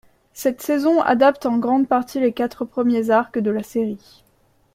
Cette 0.33 0.63
saison 0.63 0.99
adapte 1.03 1.45
en 1.45 1.59
grande 1.59 1.87
partie 1.87 2.19
les 2.19 2.33
quatre 2.33 2.65
premiers 2.65 3.11
arcs 3.11 3.37
de 3.37 3.51
la 3.51 3.61
série. 3.61 4.15